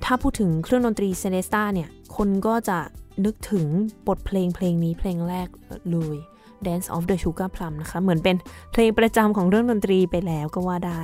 [0.04, 2.80] ถ้าพูดถึงเครื่องดนตรีเซเลสตาเนี่ย คนก็จะ
[3.26, 3.66] นึกถึง
[4.08, 5.48] บทเพลงเพลงนี้เพลงแรก
[5.92, 6.18] เลย
[6.66, 8.36] Dance of the Sugar Plum นะคะ เหมือนเป็น
[8.72, 11.04] เพลงประจำของเครื่องดนตรีไปแล้วก็ว่าได้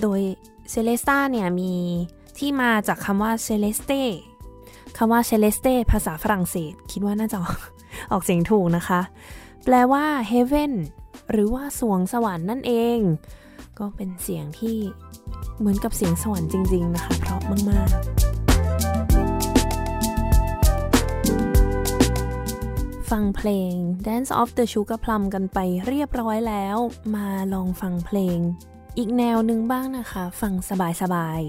[0.00, 0.20] โดย
[0.70, 1.72] เซเลสตาเนี่ยมี
[2.38, 3.92] ที่มาจากคำว่า céleste
[4.96, 7.38] คำว่า céleste ภาษาฝรั่งเศส คิดว่าน่าจะ
[8.12, 9.00] ออกเสียงถูกนะคะ
[9.64, 10.72] แปลว่า heaven
[11.30, 12.98] หรือว่าสวงสวรรค์นั่นเอง
[13.78, 14.78] ก็เป็นเสียงที่
[15.58, 18.16] เหมือนกับเสียงสวรรค์จริง ๆ นะคะ เพราะมาก ๆ
[23.10, 23.74] ฟังเพลง
[24.06, 26.76] Dance of the Sugar Plum กันไปเรียบร้อยแล้ว
[27.14, 28.38] มาลองฟังเพลง
[28.98, 30.52] อีกแนวหนึ่งบ้างนะคะ ฟัง
[31.00, 31.40] สบาย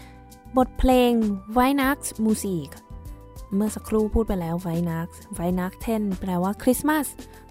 [0.00, 1.12] ๆ บทเพลง
[1.56, 2.68] v i n a x Music
[3.54, 5.08] เมื่อสักครู่พูดไปแล้ว v i n a x
[5.38, 7.06] v i n a x 10แปลว่าคริสต์มาส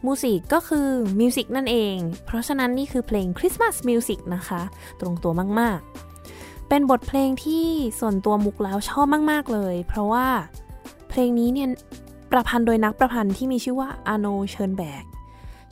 [0.05, 0.87] Musik ก็คือ
[1.19, 4.61] music นั่นเอง เพราะฉะนั้นนี่คือเพลงคริสต์มาส music นะคะ
[5.01, 5.79] ตรงตัวมาก
[6.25, 7.65] ๆ เป็นบทเพลงที่
[7.99, 10.27] ส่วนตัวมุกแล้วชอบมาก ๆ เลย เพราะว่า
[11.09, 11.69] เพลงนี้เนี่ย
[12.31, 15.03] ประพันธ์โดยนักประพันธ์ที่มีชื่อว่าอาโนเชิร์นแบก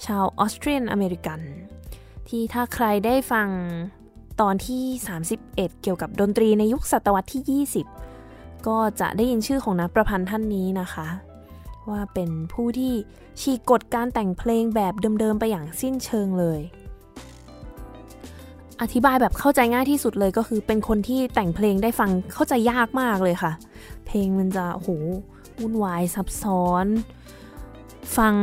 [0.06, 1.40] ชาวออสเตรียนอเมริกัน
[2.28, 3.48] ที่ถ้าใครได้ฟัง
[4.42, 4.84] ตอนที่
[5.34, 8.17] 31 เกี่ยวกับดนตรีในยุคศตวรรษที่ 20
[8.68, 11.08] ก็จะได้ยินชื่อของนักประพันธ์ท่านนี้นะคะ
[11.90, 12.94] ว่าเป็นผู้ที่
[13.42, 16.62] ฉีกกฎการแต่งเพลงแบบเดิมๆไปอย่างสิ้นเชิงเลย
[18.82, 23.52] อธิบายแบบเข้าใจง่ายที่สุดเลยก็คือเป็นคนที่แต่งเพลงได้ฟังเข้าใจยากมากเลยค่ะ
[24.06, 24.88] เพลงมันจะโห
[25.60, 26.86] วุ่นวายซับซ้อน
[28.18, 28.36] ฟัง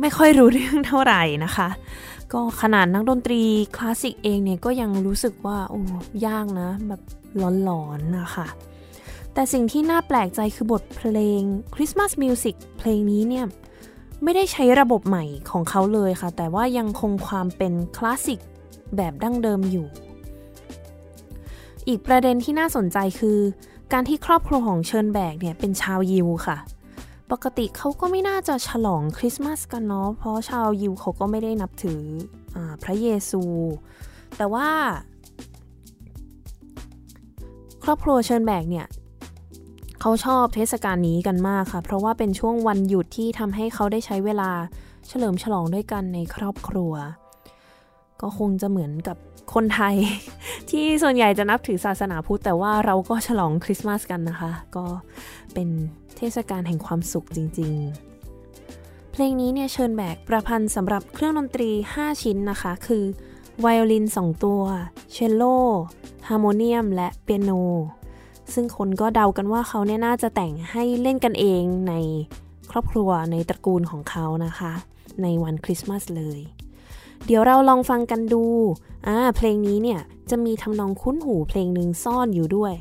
[0.00, 1.68] ไม่ค่อยรู้เรื่องเท่าไหร่นะคะ
[2.32, 3.42] ก็ขนาดนักดนตรี
[3.76, 5.80] คลาสสิกเองเนี่ยก็ยังรู้สึกว่าโอ้
[6.26, 7.00] ยากนะ แบบ
[7.64, 8.46] หลอนๆนะคะ
[9.34, 11.42] แต่สิ่งที่น่าแปลกใจคือบทเพลง
[11.74, 13.46] คริสต์มาส music เพลงนี้เนี่ย
[14.22, 18.40] ไม่ได้ใช้ระบบใหม่ของเขาเลยค่ะ แต่ว่ายังคงความเป็นคลาสสิก
[18.96, 19.86] แบบดั้งเดิมอยู่
[21.88, 23.38] อีกประเด็นที่น่าสนใจคือ
[23.92, 26.58] การที่ครอบครัวของเชินแบร์กเนี่ยเป็นชาวยิวค่ะ
[27.30, 32.02] ปกติเขาก็ไม่น่าจะฉลองคริสต์มาสกันเนาะ เพราะชาวยิวเขาก็ไม่ได้นับถือ
[32.56, 33.42] อพระเยซู
[34.36, 34.68] แต่ว่า
[37.84, 38.86] ครอบครัวเชิญแบกเนี่ย
[40.00, 44.50] เขาชอบเทศกาลนี้กันมากค่ะ เพราะว่าเป็นช่วงวันหยุดที่ทำให้เขาได้ใช้เวลา
[45.08, 46.92] เฉลิมฉลองด้วยกันในครอบครัว
[48.20, 49.16] ก็คงจะเหมือนกับ
[49.54, 49.96] คนไทย
[50.70, 54.86] ที่ส่วนใหญ่จะนับถือศาสนาพุทธแต่ว่าเราก็ฉลองคริสต์มาสกันนะคะ ก็
[55.54, 55.68] เป็น
[56.16, 57.72] เทศกาลแห่งความสุขจริง
[58.42, 63.04] ๆ เพลงนี้เนี่ยเชินแบร์กประพันธ์สำหรับเครื่องดนตรี 5 ชิ้นนะคะ คือ
[63.60, 64.62] ไวโอลิน 2 ตัว
[65.12, 65.44] เชลโล
[66.28, 67.52] ฮาร์โมเนียม และเปียโน
[68.54, 71.94] ซึ่งคนก็เดากันว่าเขาเนี่ยน่าจะแต่งให้เล่นกันเองใน
[72.70, 74.72] ครอบครัวในตระกูลของเขานะคะ
[75.22, 76.40] ในวันคริสต์มาสเลย
[77.26, 78.44] เดี๋ยวเราลองฟังกันดู
[79.06, 82.74] อ่าเพลงนี้เนี่ยจะมีทำนองคุ้นหูเพลงหนึ่งซ่อนอยู่ด้วย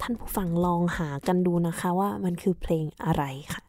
[0.00, 3.67] ท่านผู้ฟังลองหากันดูนะคะว่ามันคือเพลงอะไรค่ะ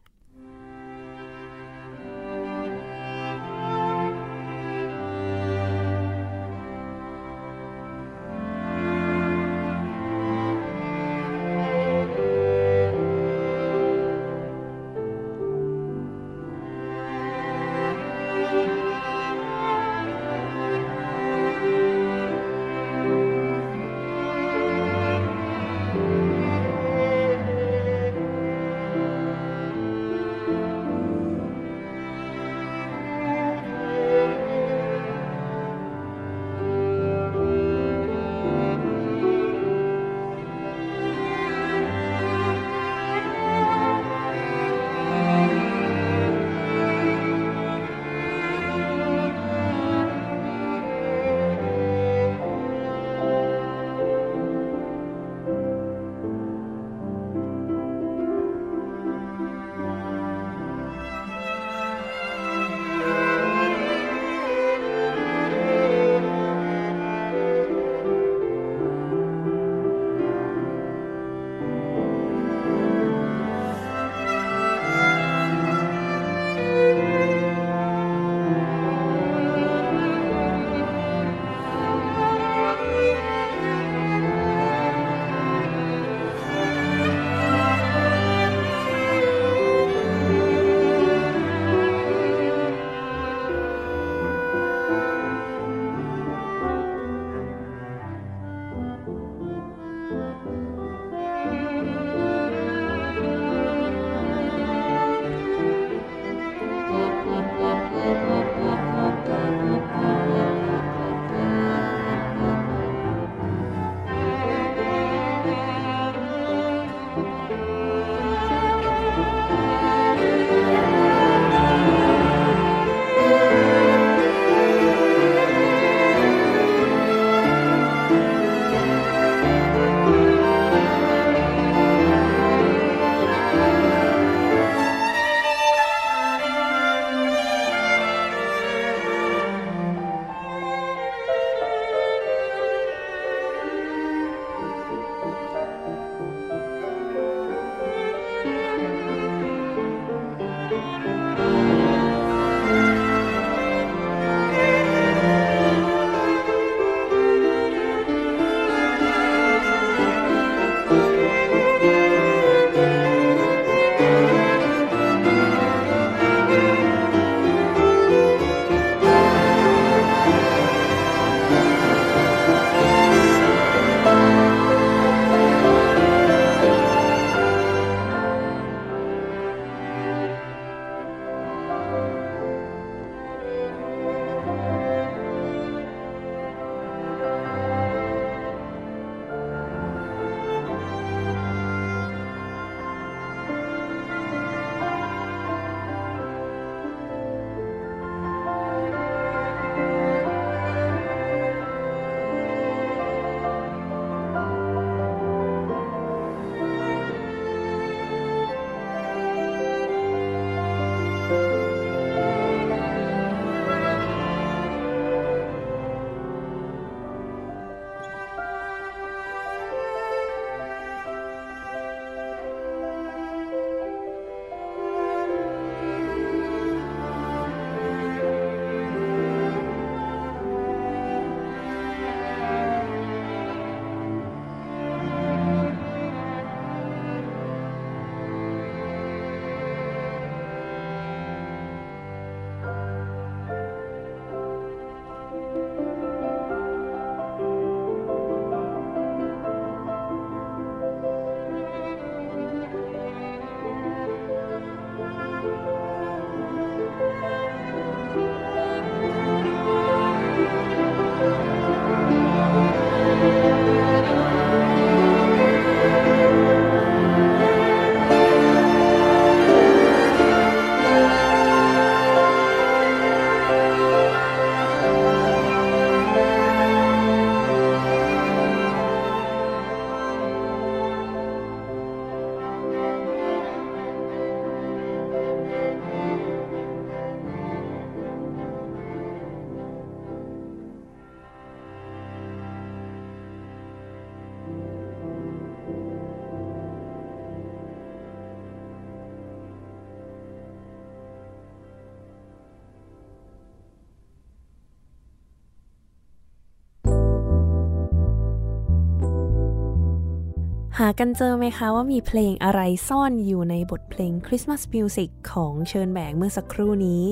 [310.84, 317.06] หากันเจอไหมคะว่ามีเพลงอะไรซ่อนอยู่ในบทเพลงคริสต์มาสมิวสิกของเชิญแบงเมื่อสักครู่นี้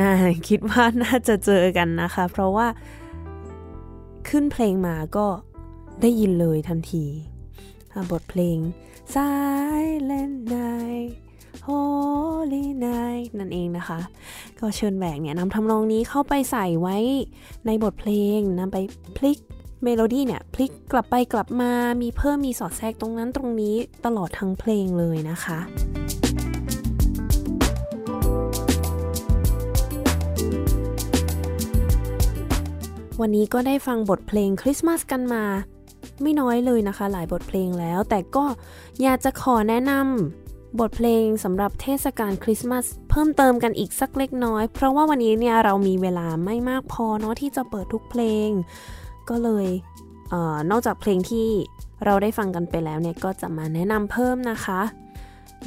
[0.00, 0.12] น่า
[0.48, 2.66] คิดว่าน่าจะเจอกันนะคะ เพราะว่า
[4.28, 5.26] ขึ้นเพลงมาก็
[6.00, 7.04] ได้ยินเลยทันที
[8.12, 8.58] บทเพลง
[9.14, 11.10] Silent Night
[11.68, 14.00] Holy Night นั่นเองนะคะ
[14.58, 16.96] ก็เชิญแบกเนี่ยนำทำนองนี้เข้าไปใส่ไว้
[17.66, 18.76] ในบทเพลงนำไป
[19.18, 19.38] พลิก
[19.84, 21.72] เมโลดี้เนี่ยพลิกกลับไปกลับมา
[22.02, 23.74] มีเพิ่มมีสอดแทรกตรงนั้นตรงนี้
[24.04, 25.58] ตลอดทั้งเพลงเลยนะคะ
[33.20, 35.44] วันนี้ก็ได้ฟังบทเพลงคริสต์มาสกันมา
[36.22, 38.44] ไม่น้อยเลยนะคะ หลายบทเพลงแล้ว แต่ก็
[39.02, 48.50] อยากจะขอแนะนำบทเพลงสำหรับเทศกาลคริสต์มาสเพิ่มเติมกันอีกสักเล็กน้อย เพราะว่าวันนี้เนี่ยเรามีเวลาไม่มากพอเนาะที่จะเปิดทุกเพลง
[49.30, 49.66] ก็เลย
[50.30, 51.48] เออนอกจากเพลงที่
[52.04, 54.80] เราได้ฟังกันไปแล้วเนี่ยก็จะมาแนะนำเพิ่มนะคะ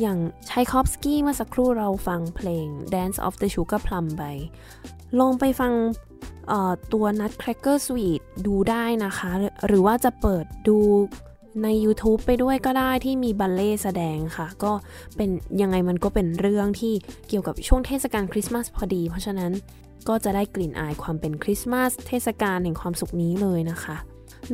[0.02, 0.18] อย่าง
[0.50, 4.24] ชัยคอฟสกี้เมื่อสักครู่เราฟังเพลง Dance of the Sugar Plum ไป
[5.20, 5.74] ลองไปฟัง
[6.94, 9.32] ตัว Nutcracker Suite ดูได้นะคะ
[9.68, 10.78] หรือว่าจะเปิดดู
[11.64, 14.72] ใน YouTube ไปด้วยก็ได้ที่มีบัลเล่แสดงค่ะ ก็
[15.16, 15.30] เป็น
[15.62, 16.94] ยังไงมันก็เป็นเรื่องที่
[17.28, 19.52] เกี่ยวกับช่วงเทศกาลคริสต์มาสพอดี เพราะฉะนั้น
[20.10, 23.96] ก็จะได้กลิ่นอายความเป็นคริสต์มาสเทศกาลแห่งความสุขนี้เลยนะคะ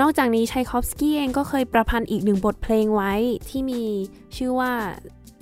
[0.02, 3.14] นอกจากนี้ชัยคอฟสกี้เองก็เคยประพันธ์อีกหนึ่งบทเพลงไว้
[3.50, 3.84] ที่มี
[4.38, 4.74] ชื่อว่า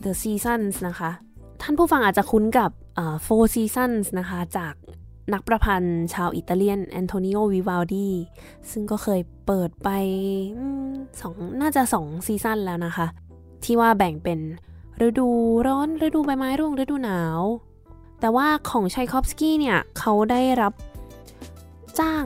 [0.03, 1.11] The Seasons นะคะ
[1.61, 2.69] ท่านผู้ฟังอาจจะคุ้นกับ
[3.25, 4.73] Four Seasons นะคะจาก
[5.33, 8.09] นักประพันธ์ชาวอิตาเลียนแอนโทนิโอวิวาลดี
[8.71, 9.89] ซึ่งก็เคยเปิดไป
[11.21, 13.07] สองน่าจะสอง season แล้วนะคะ
[13.63, 14.39] ที่ว่าแบ่งเป็น
[15.07, 15.27] ฤดู
[15.67, 17.41] ร้อนฤดูใบไม้ร่วงฤดูหนาว
[18.19, 20.73] แต่ว่าของชัยคอฟสกี้เนี่ย เขาได้รับ
[21.99, 22.25] จ้าง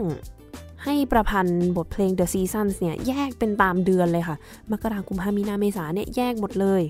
[0.84, 4.36] ให้ประพันธ์บทเพลง The Seasons เนี่ย แยกเป็นตามเดือนเลยค่ะ
[4.72, 6.82] มกรากุมภามีนาเมษาเนี่ย แยกหมดเลย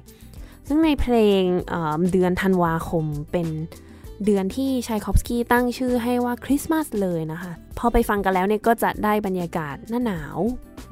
[0.69, 3.49] ซึ่งในเพลงเเดือนธันวาคมเป็น
[4.25, 10.39] เดือนที่ชัยคอฟสกี้ตั้งชื่อให้ว่าคริสต์มาสเลยนะคะ พอไปฟังกันแล้วเนี่ย ก็จะได้บรรยากาศหน้าหนาว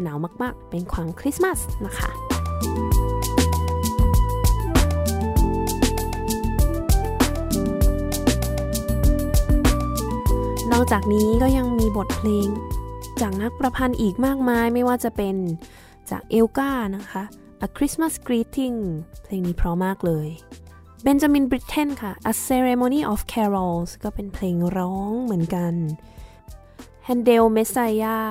[0.02, 2.10] หนาวมาก ๆ เป็นความคริสต์มาสนะคะ
[10.72, 12.48] นอกจากนี้ก็ยังมีบทเพลง
[13.20, 15.36] จากนักประพันธ์อีกมากมายไม่ว่าจะเป็น
[16.10, 17.22] จากเอลกานะคะ
[17.66, 18.78] A Christmas Greeting
[19.22, 20.28] เพลงนี้เพราะมากเลย
[21.02, 25.74] เบนจามินบริเทนค่ะ A Ceremony of Carols ก็เป็นเพลงร้องเหมือนกัน
[27.06, 28.28] Handel Messiah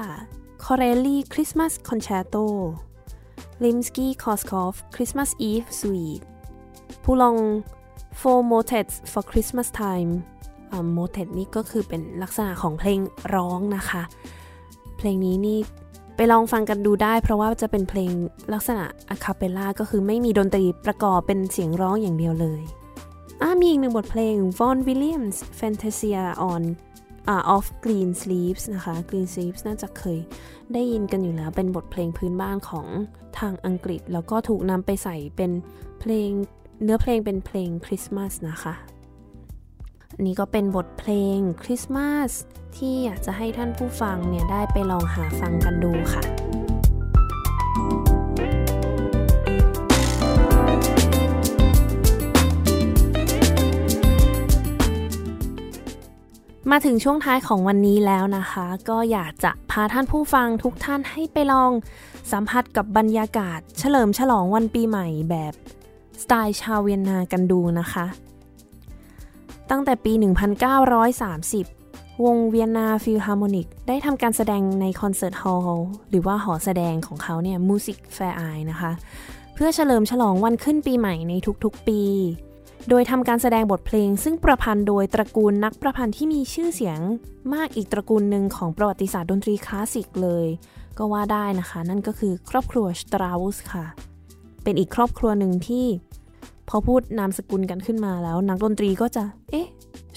[0.63, 2.45] Corelli Christmas Concerto
[3.63, 6.25] Rimsky Koskov Christmas Eve Suite
[7.03, 7.37] ผู้ลอง
[8.19, 10.11] Four Motets for Christmas Time
[10.91, 12.99] โมเทตนี่ก็คือเป็นลักษณะของเพลง
[13.35, 14.03] ร้องนะคะ
[14.97, 15.59] เพลงนี้นี่
[16.15, 18.11] ไปลองฟังกันดูได้ เพราะว่าจะเป็นเพลง
[18.53, 22.63] ลักษณะอะคาเปล่าก็คือไม่มีดนตรีประกอบเป็นเสียงร้องอย่างเดียวเลย
[23.61, 26.61] มีอีกหนึ่งบทเพลง Von Williams Fantasia on
[27.33, 30.19] uh, of Green Sleeves นะคะ Green Sleeves น่าจะเคย
[30.73, 32.87] ได้ยินกันอยู่แล้ว เป็นบทเพลงพื้นบ้านของ
[33.39, 35.51] ทางอังกฤษ แล้วก็ถูกนำไปใส่เป็น
[35.99, 36.29] เพลง
[36.83, 38.73] เนื้อเพลงเป็นเพลงคริสต์มาสนะคะ
[40.25, 42.31] นี่ก็เป็นบทเพลงคริสต์มาส
[42.75, 46.23] ที่อยากจะให้ท่านผู้ฟังเนี่ยได้ไปลองหาฟังกันดูค่ะ
[56.71, 61.71] มาถึงช่วงท้ายของวันนี้แล้วนะคะ ก็อยากจะพาท่านผู้ฟังทุกท่านให้ไปลอง
[62.31, 65.53] สัมผัสกับบรรยากาศ เฉลิมฉลองวันปีใหม่แบบ
[66.21, 68.05] สไตล์ชาวเวียนนากันดูนะคะ
[69.71, 70.13] ตั้งแต่ปี
[70.97, 78.91] 1930 วงเวียนนาฟิลฮาร์โมนิกได้ทำการแสดงในคอนเสิร์ตฮอลล์หรือว่าหอแสดงของเขาเนี่ย Musikverein นะคะ
[79.53, 82.01] เพื่อเฉลิมฉลองวันขึ้นปีใหม่ในทุกๆปี
[82.89, 86.99] โดยทำการแสดงบทเพลง ซึ่งประพันธ์โดยตระกูลนักประพันธ์ที่มีชื่อเสียง
[87.53, 90.47] มากอีกตระกูลหนึ่งของประวัติศาสตร์ดนตรีคลาสสิกเลย
[90.97, 93.85] ก็ว่าได้นะคะ นั่นก็คือครอบครัวสตราอุสค่ะ
[94.63, 95.85] เป็นอีกครอบครัวหนึ่งที่
[96.69, 99.67] พอพูดนามสกุลกันขึ้นมาแล้ว นักดนตรีก็จะ เอ๊ะ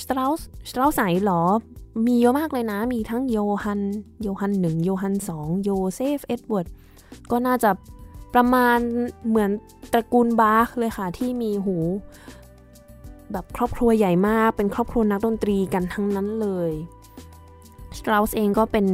[0.02, 0.40] สตราส
[0.70, 1.42] สตราสไหนหรอ
[2.06, 3.80] มีเยอะมากเลยนะ มีทั้งโยฮัน
[4.22, 6.66] โยฮันหนึ่งโยฮันสองโยเซฟ เอ็ดเวิร์ด
[7.30, 7.70] ก็น่าจะ
[8.34, 8.78] ประมาณ
[9.28, 9.50] เหมือน
[9.92, 11.76] ตระกูลบาร์เลยค่ะ ที่มีหู
[13.32, 16.72] แบบครอบครัวใหญ่มาก เป็นครอบครัวนักดนตรีกันทั้งนั้นเลย
[17.98, 18.86] สตราสเองก็เป็น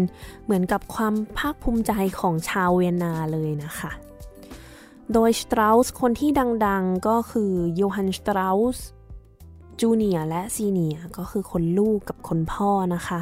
[0.44, 3.90] เหมือนกับความภาคภูมิใจของชาวเวียนนาเลยนะคะ
[5.12, 6.30] โดยสตราสคนที่
[6.66, 8.78] ดังๆก็คือโยฮันสตราส
[9.80, 13.20] จูเนียและซีเนียก็คือคนลูกกับคนพ่อนะคะ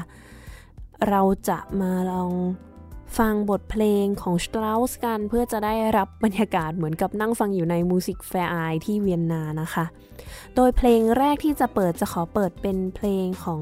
[1.08, 2.32] เราจะมาลอง
[3.18, 9.84] ฟังบทเพลงของสตราสกันเพื่อจะได้รับบรรยากาศเหมือนกับนั่งฟังอยู่ใน Musikverein ที่เวียนนานะคะ
[10.54, 13.60] โดยเพลงแรกที่จะเปิดจะขอเปิดเป็นเพลงของ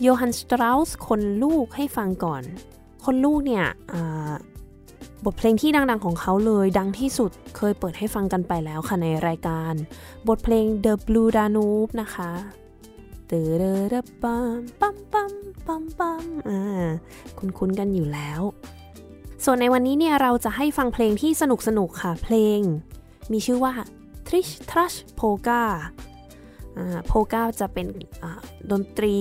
[0.00, 2.42] โยฮันสตราสคนลูกให้ฟังก่อน
[3.04, 3.66] คนลูกเนี่ย
[5.24, 9.72] บทเพลงที่ดังๆของเขาเลยดังที่สุดเคยเปิดให้ฟังกันไปแล้วค่ะในรายการ
[10.28, 12.30] บทเพลง The Blue Danube นะคะ
[13.26, 13.50] เตอ
[13.90, 15.32] เดปัมปัมปัม
[15.66, 16.88] ปัมปัมอ่า
[17.38, 18.40] คุ้นๆกันอยู่แล้ว
[19.44, 22.60] ส่วนในวันนี้เนี่ยเราจะให้ฟังเพลงที่สนุกสนุกค่ะเพลง
[23.32, 23.72] มีชื่อว่า
[24.26, 25.62] Trish Trash Polka
[27.06, 27.86] โพกาจะเป็น
[28.70, 29.16] ดนตรี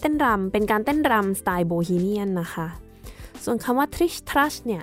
[0.00, 2.66] เต้นรำเป็นการเต้นรำสไตล์โบฮีเมียนนะคะ
[3.44, 4.82] ส่วนคำว่า Trish Trash เนี่ย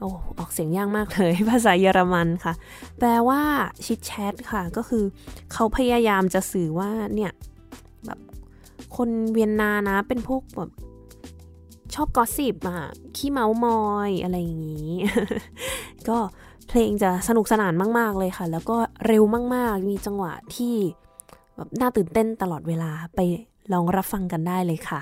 [0.00, 2.54] โอ้ออกเสียงยากมากเลย ภาษาเยอรมันค่ะ
[2.98, 3.42] แปลว่า
[3.86, 5.04] ชิดแชทค่ะ ก็คือ
[5.52, 7.32] เขาพยายามจะสื่อว่าเนี่ย
[8.06, 8.18] แบบ
[8.96, 10.70] คนเวียนนานะเป็นพวกแบบ
[11.94, 12.80] ชอบกอสิบอะ
[13.16, 14.92] ขี้เมามอยอะไรอย่างนี้
[16.08, 16.18] ก็
[16.68, 18.76] เพลงจะสนุกสนานมาก ๆ เลยค่ะ แล้วก็
[19.06, 19.22] เร็ว
[19.54, 20.74] มาก ๆ มีจังหวะที่
[21.56, 23.20] แบบน่าตื่นเต้นตลอดเวลาไป
[23.72, 25.00] ลองรับฟังกันได้เลยค่ะ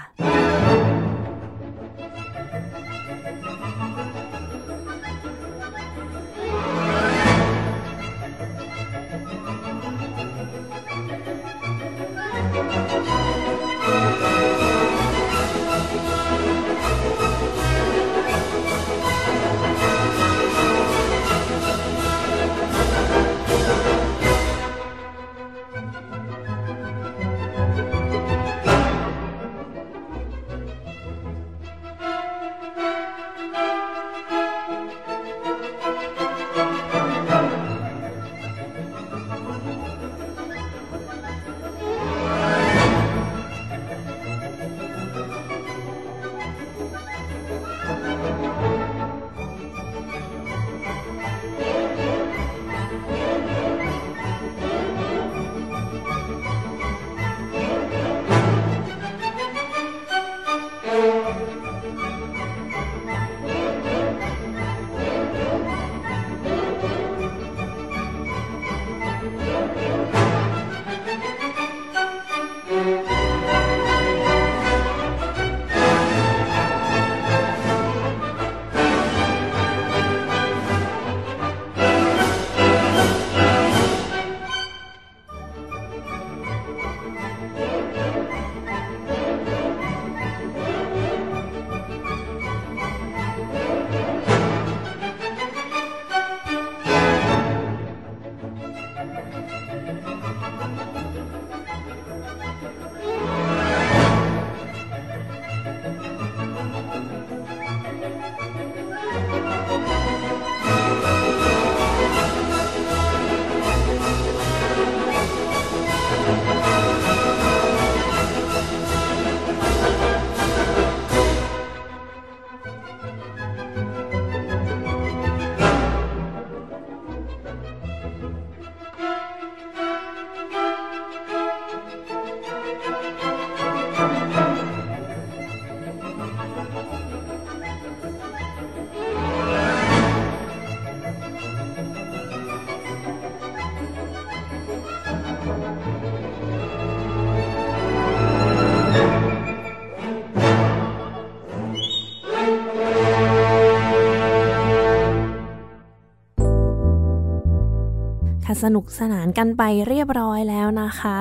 [158.62, 161.18] สนุกสนานกันไปเรียบร้อยแล้วนะคะ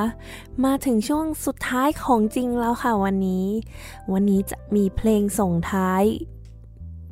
[0.65, 3.45] มาถึงช่วงสุดท้ายของจริงแล้วค่ะวันนี้
[4.13, 6.03] วันนี้จะมีเพลงส่งท้าย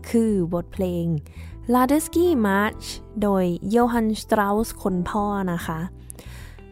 [0.09, 1.05] คือบทเพลง
[1.73, 2.85] l a d e s k y March
[3.21, 5.79] โดยโยฮันสตราสคนพ่อนะคะ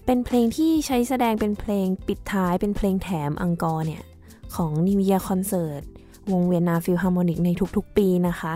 [0.06, 4.04] เป็นเพลงที่ใช้แสดงเป็นเพลงปิดท้ายเป็นเพลงแถม encore เนี่ย
[4.56, 5.84] ของ New Year Concert
[6.32, 8.54] วงเวียนนาฟิลฮาร์โมนิกในทุกๆปีนะคะ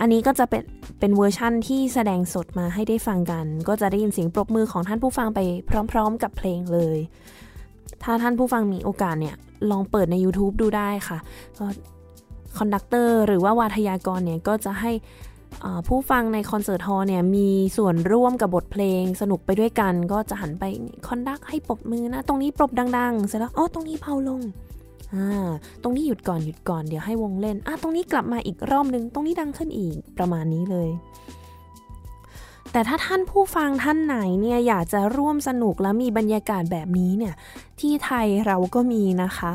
[0.00, 0.62] อันนี้ก็จะเป็น
[1.04, 5.40] เป็นเวอร์ชั่นที่แสดงสดมาให้ได้ฟังกัน ก็จะได้ยินเสียงปรบมือของท่านผู้ฟังไป
[5.92, 6.98] พร้อมๆ กับเพลงเลย
[8.02, 9.36] ถ้าท่านผู้ฟังมีโอกาสเนี่ย
[9.70, 11.18] ลองเปิดใน YouTube ดูได้ค่ะ
[11.58, 11.66] ก็
[12.58, 14.92] conductor หรือว่าวาทยากรเนี่ยก็จะให้
[15.88, 20.64] ผู้ฟังในคอนเสิร์ตฮอลเนี่ยมีส่วนร่วมกับบทเพลงสนุกไปด้วยกัน ก็จะหันไป
[21.08, 24.40] conduct ให้ปรบมือนะ ตรงนี้ปรบดังๆ เสร็จแล้วอ๋อตรงนี้เบาลง
[25.14, 25.48] อ่า
[25.82, 30.90] ตรงนี้หยุดก่อนหยุดก่อนเดี๋ยวให้วงเล่นอะตรงนี้กลับมาอีกรอบนึง ตรงนี้ดังขึ้นอีกประมาณนี้เลย
[32.72, 37.34] แต่ถ้าท่านผู้ฟังท่านไหนเนี่ยอยากจะร่วมสนุกและมีบรรยากาศแบบนี้เนี่ย
[37.80, 39.52] ที่ไทยเราก็มีนะคะ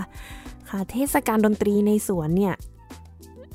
[0.69, 2.55] ค่ะเทศกาลดนตรีในสวนเนี่ย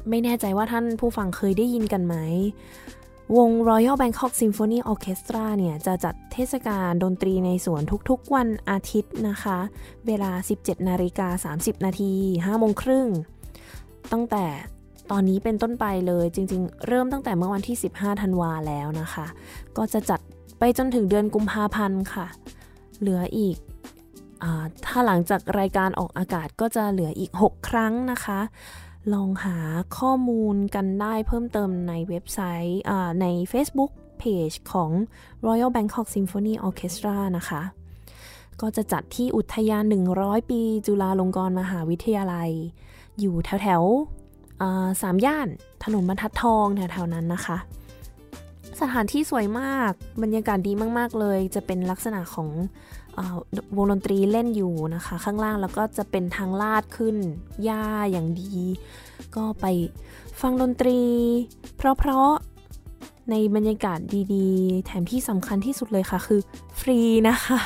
[0.09, 2.15] ไม่แน่ใจว่าท่านผู้ฟังเคยได้ยินกันไหม
[3.37, 9.59] วง Royal Bangkok Symphony Orchestra เนี่ยจะจัดเทศกาลดนตรีในสวนทุกๆวันอาทิตย์นะคะ
[10.07, 13.09] เวลา 17 นาฬิกา 30 นาที5โมงครึ่ง
[14.12, 14.45] ตั้งแต่
[15.11, 19.27] ตอนนี้เป็นต้นไปเลยจริงๆ เริ่มตั้งแต่เมื่อวันที่ 15 ธันวาแล้วนะคะ
[19.77, 20.20] ก็จะจัด
[20.59, 22.27] ไปจนถึงเดือนกุมภาพันธ์ค่ะ
[23.01, 23.57] เหลืออีก
[24.43, 24.45] อ
[24.87, 28.41] ถ้าหลังจากรายการออกอากาศก็จะเหลืออีก 6 ครั้งนะคะ
[29.13, 29.57] ลองหา
[29.99, 32.81] ข้อมูลกันได้เพิ่มเติมในเว็บไซต์
[33.21, 33.93] ใน Facebook
[34.23, 34.91] Page ของ
[35.47, 37.63] Royal Bangkok Symphony Orchestra นะคะ
[38.61, 39.85] ก็จะจัดที่อุทยาน
[40.19, 42.51] 100 ปี จุฬาลงกรณ์มหาวิทยาลัย
[43.21, 43.83] อยู่แถวแถว
[45.03, 45.49] สามย่าน
[45.85, 47.59] ถนนบรรทัดทองแถวๆนั้นนะคะ
[48.81, 49.93] สถานที่สวยมาก
[50.23, 52.49] บรรยากาศดีมาก ๆ เลย จะเป็นลักษณะของ
[53.77, 57.17] วงดนตรีเล่นอยู่นะคะ ข้างล่างแล้วก็จะเป็นทางลาดขึ้น
[57.65, 58.57] หญ้าอย่างดี
[59.37, 59.67] ก็ไป
[60.41, 61.01] ฟังดนตรี
[61.77, 63.99] เพราะๆในบรรยากาศ
[64.35, 66.41] ดีๆ แถมที่สำคัญที่สุดเลยค่ะคือ
[66.81, 67.61] ฟรีนะคะ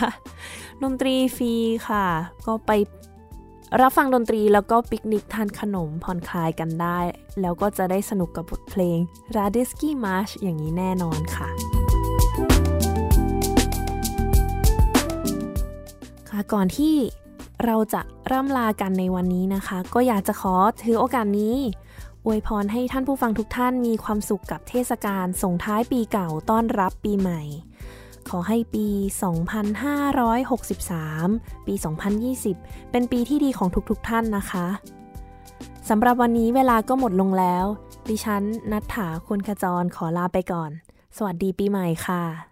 [0.83, 1.53] ดนตรีฟรี
[1.89, 2.05] ค่ะ
[2.47, 2.73] ก็ไป
[3.81, 6.99] รับฟังดนตรีแล้วก็ปิกนิกทานขนมผ่อนคลายกันได้
[7.41, 8.99] แล้วก็จะได้สนุกกับบทเพลง
[9.37, 11.78] r a d i s k y March อย่างนี้แน่นอนค่ะ
[16.53, 16.95] ก่อนที่
[17.65, 21.57] เราจะร่ำลากันในวันนี้นะคะ ก็อยากจะขอถือโอกาสนี้
[22.25, 27.43] อวยพรให้ท่านผู้ฟังทุกท่านมีความสุขกับเทศกาลส่งท้ายปีเก่าต้อนรับปีใหม่
[28.31, 28.87] ขอให้ปี
[29.89, 31.75] 2563 ปี
[32.33, 34.67] 2020 เป็นปีที่ดีของทุกๆทท่านนะคะ
[35.89, 37.65] สำหรับวันนี้เวลาก็หมดลงแล้ว
[38.09, 40.71] ดิฉันนัทถาคุณขจรขอลาไปก่อน
[41.17, 42.48] สวัสดีปีใหม่ค่ะ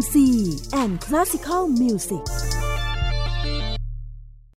[0.00, 2.29] Z and Classical Music